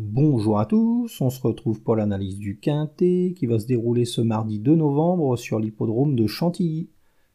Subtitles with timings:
[0.00, 4.20] Bonjour à tous, on se retrouve pour l'analyse du Quintet qui va se dérouler ce
[4.20, 6.88] mardi 2 novembre sur l'hippodrome de Chantilly.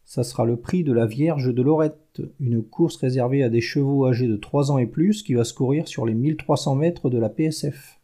[0.06, 4.06] Ça sera le prix de la Vierge de Lorette, une course réservée à des chevaux
[4.06, 7.18] âgés de 3 ans et plus qui va se courir sur les 1300 mètres de
[7.18, 8.00] la PSF.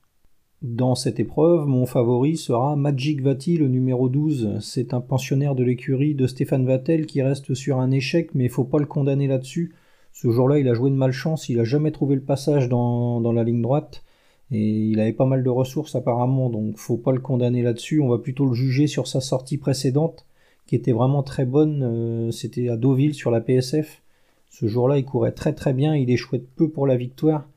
[0.62, 4.57] Dans cette épreuve, mon favori sera Magic Vati, le numéro 12.
[4.60, 8.51] C'est un pensionnaire de l'écurie de Stéphane Vattel qui reste sur un échec, mais il
[8.51, 9.73] faut pas le condamner là-dessus.
[10.12, 13.46] Ce jour-là, il a joué de malchance, il a jamais trouvé le passage dans la
[13.46, 14.03] ligne droite.
[14.52, 18.02] Et il avait pas mal de ressources apparemment, donc faut pas le condamner là-dessus.
[18.02, 20.26] On va plutôt le juger sur sa sortie précédente,
[20.66, 21.84] qui était vraiment très bonne.
[21.84, 24.02] Euh, c'était à Deauville sur la PSF.
[24.50, 25.96] Ce jour-là, il courait très très bien.
[25.96, 27.48] Il échouait peu pour la victoire.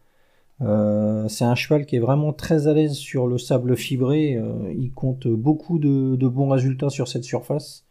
[0.61, 4.37] Euh, c'est un cheval qui est vraiment très à l'aise sur le sable fibré.
[4.37, 7.85] Euh, il compte beaucoup de, bons résultats sur cette surface.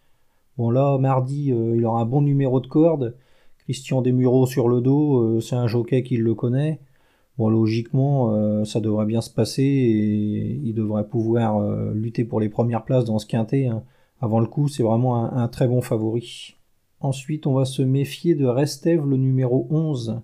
[0.58, 3.16] Bon là, mardi, il aura un bon numéro de corde.
[3.64, 6.80] Christian Desmureaux sur le dos, c'est un jockey qui le connaît.
[7.50, 12.50] Logiquement, euh, ça devrait bien se passer et il devrait pouvoir euh, lutter pour les
[12.50, 13.68] premières places dans ce quintet.
[13.68, 13.84] Hein.
[14.20, 16.56] Avant le coup, c'est vraiment un, très bon favori.
[17.00, 20.22] Ensuite, on va se méfier de Restev, le numéro 11.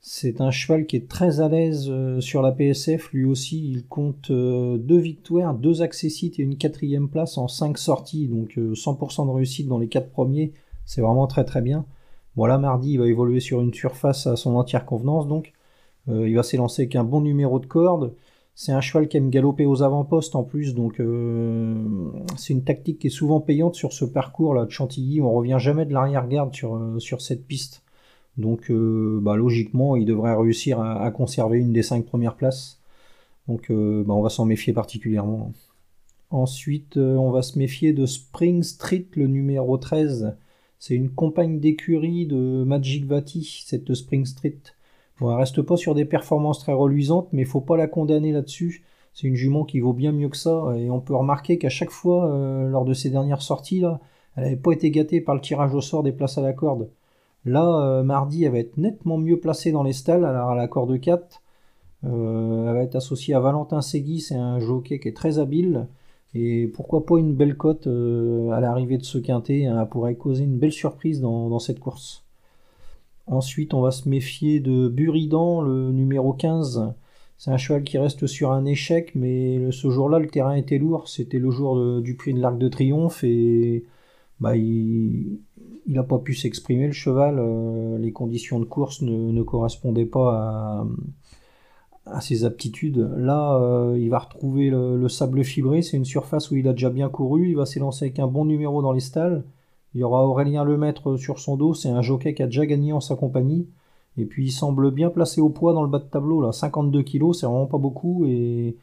[0.00, 3.12] C'est un cheval qui est très à l'aise euh, sur la PSF.
[3.12, 8.26] Lui aussi, il compte deux victoires, deux accessites et une quatrième place en cinq sorties.
[8.26, 10.52] Donc 100% de réussite dans les quatre premiers.
[10.84, 11.84] C'est vraiment très très bien.
[12.34, 15.26] Voilà, mardi, il va évoluer sur une surface à son entière convenance.
[15.28, 15.52] Donc
[16.08, 18.14] il va s'élancer avec un bon numéro de corde.
[18.58, 21.74] C'est un cheval qui aime galoper aux avant-postes en plus, donc euh,
[22.38, 25.20] c'est une tactique qui est souvent payante sur ce parcours là de Chantilly.
[25.20, 27.82] On revient jamais de l'arrière-garde sur, euh, cette piste.
[28.38, 32.80] Donc bah, logiquement, il devrait réussir à, conserver une des cinq premières places.
[33.48, 35.52] Donc bah, on va s'en méfier particulièrement.
[36.30, 40.36] Ensuite, on va se méfier de Spring Street, le numéro 13.
[40.78, 44.60] C'est une compagne d'écurie de Magic Vati, cette Spring Street.
[45.20, 48.84] Bon, elle reste pas sur des performances très reluisantes, mais faut pas la condamner là-dessus.
[49.14, 51.90] C'est une jument qui vaut bien mieux que ça, et on peut remarquer qu'à chaque
[51.90, 54.00] fois, euh, lors de ses dernières sorties, là,
[54.36, 56.90] elle n'avait pas été gâtée par le tirage au sort des places à la corde.
[57.46, 60.68] Là, euh, mardi, elle va être nettement mieux placée dans les stalles, alors à la
[60.68, 61.42] corde 4.
[62.04, 65.88] Euh, elle va être associée à Valentin Segui, c'est un jockey qui est très habile.
[66.34, 70.44] Et pourquoi pas une belle cote à l'arrivée de ce quintet, hein, elle pourrait causer
[70.44, 72.25] une belle surprise dans cette course.
[73.26, 76.94] Ensuite, on va se méfier de Buridan, le numéro 15.
[77.38, 81.08] C'est un cheval qui reste sur un échec, mais ce jour-là, le terrain était lourd.
[81.08, 83.84] C'était le jour du prix de l'Arc de Triomphe et
[84.40, 85.40] bah, il
[85.86, 87.36] n'a pas pu s'exprimer, le cheval.
[87.38, 90.86] Euh, les conditions de course ne, correspondaient pas
[92.06, 93.10] à, ses aptitudes.
[93.16, 95.82] Là, euh, il va retrouver le, le sable fibré.
[95.82, 97.48] C'est une surface où il a déjà bien couru.
[97.50, 99.44] Il va s'élancer avec un bon numéro dans les stalles.
[99.96, 102.92] Il y aura Aurélien Lemaître sur son dos, c'est un jockey qui a déjà gagné
[102.92, 103.66] en sa compagnie.
[104.18, 106.52] Et puis il semble bien placé au poids dans le bas de tableau, là.
[106.52, 108.26] 52 kg, c'est vraiment pas beaucoup.
[108.26, 108.76] Et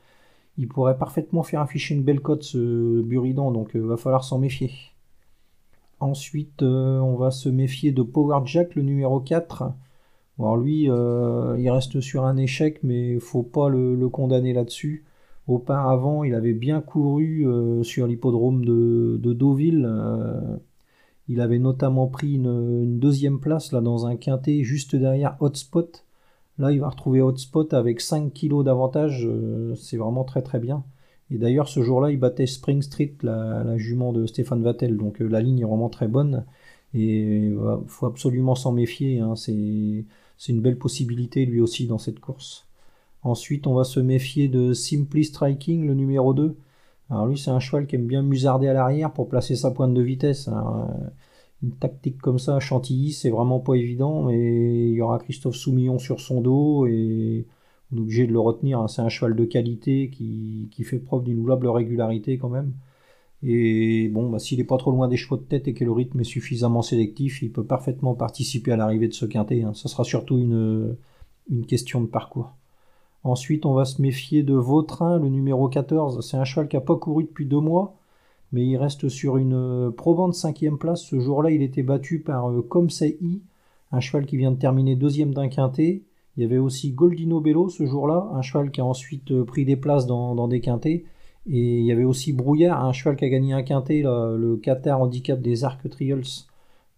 [0.57, 4.23] il pourrait parfaitement faire afficher une belle cote, ce Buridan, donc il euh, va falloir
[4.23, 4.71] s'en méfier.
[5.99, 9.65] Ensuite, euh, on va se méfier de Power Jack, le numéro 4.
[10.39, 15.05] Alors lui, euh, il reste sur un échec, mais il faut pas le, condamner là-dessus.
[15.47, 17.45] Auparavant, il avait bien couru
[17.83, 19.85] sur l'hippodrome de, Deauville
[21.27, 26.05] il avait notamment pris une, deuxième place là dans un quintet juste derrière Hotspot.
[26.59, 29.25] Là, il va retrouver Hotspot avec 5 kilos d'avantage.
[29.25, 30.83] Euh, c'est vraiment très très bien.
[31.31, 34.97] Et d'ailleurs, ce jour-là, il battait Spring Street, la, jument de Stéphane Vattel.
[34.97, 36.45] Donc euh, la ligne est vraiment très bonne.
[36.93, 37.57] Et il
[37.87, 39.19] faut absolument s'en méfier.
[39.19, 39.35] Hein.
[39.35, 42.67] C'est une belle possibilité lui aussi dans cette course.
[43.23, 46.55] Ensuite, on va se méfier de Simply Striking, le numéro 2.
[47.09, 49.93] Alors lui, c'est un cheval qui aime bien musarder à l'arrière pour placer sa pointe
[49.93, 50.47] de vitesse.
[50.47, 50.87] Hein.
[51.61, 55.99] une tactique comme ça Chantilly, c'est vraiment pas évident, mais il y aura Christophe Soumillon
[55.99, 57.45] sur son dos et
[57.91, 58.79] on est obligé de le retenir.
[58.79, 58.87] Hein.
[58.87, 62.73] C'est un cheval de qualité qui, fait preuve d'une louable régularité quand même.
[63.43, 65.91] Et bon, bah, s'il n'est pas trop loin des chevaux de tête et que le
[65.91, 69.63] rythme est suffisamment sélectif, il peut parfaitement participer à l'arrivée de ce quintet.
[69.63, 69.73] Hein.
[69.73, 72.55] Ça sera surtout une question de parcours.
[73.23, 76.27] Ensuite, on va se méfier de Vautrin, le numéro 14.
[76.27, 77.95] C'est un cheval qui n'a pas couru depuis deux mois,
[78.51, 81.03] mais il reste sur une euh, probante cinquième place.
[81.03, 82.67] Ce jour-là, il était battu par euh,
[83.91, 86.01] un cheval qui vient de terminer deuxième d'un quintet.
[86.35, 89.63] Il y avait aussi Goldino Bello ce jour-là, un cheval qui a ensuite euh, pris
[89.65, 91.05] des places dans, des quintets.
[91.47, 95.01] Et il y avait aussi Brouillard, un cheval qui a gagné un quintet, le Qatar
[95.01, 96.45] Handicap des Arc Trials.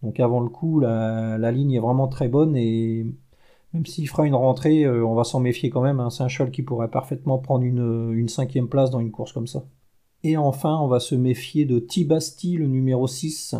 [0.02, 3.06] Donc avant le coup, la, la ligne est vraiment très bonne et
[3.76, 6.00] même s'il fera une rentrée, euh, on va s'en méfier quand même.
[6.00, 6.10] Hein.
[6.10, 9.64] C'est un cheval qui pourrait parfaitement prendre une, cinquième place dans une course comme ça.
[10.24, 13.56] Et enfin, on va se méfier de Tibasti, le numéro 6.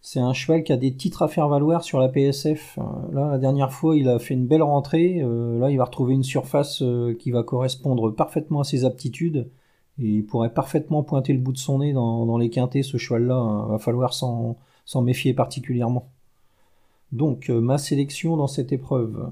[0.00, 2.78] C'est un cheval qui a des titres à faire valoir sur la PSF.
[2.78, 2.82] Euh,
[3.12, 5.20] là, la dernière fois, il a fait une belle rentrée.
[5.20, 9.50] Euh, là, il va retrouver une surface euh, qui va correspondre parfaitement à ses aptitudes.
[10.00, 13.64] Et il pourrait parfaitement pointer le bout de son nez dans, les quintés, ce cheval-là.
[13.66, 14.56] Il va falloir s'en
[15.02, 16.08] méfier particulièrement.
[17.12, 19.30] Donc, ma sélection dans cette épreuve.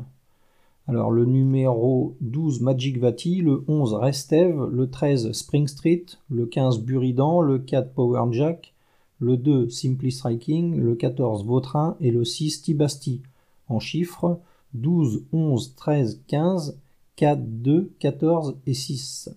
[0.88, 6.80] Alors, le numéro 12, Magic Vati, le 11, Restev, le 13, Spring Street, le 15,
[6.80, 8.72] Buridan, le 4, Power Jack,
[9.18, 13.20] le 2 Simply Striking, le 14 Vautrin et le 6 Tibasti.
[13.68, 14.38] En chiffres
[14.74, 16.78] 12, 11, 13, 15,
[17.16, 19.30] 4, 2, 14 et 6.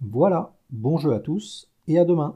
[0.00, 2.34] Voilà, bon jeu à tous et à demain.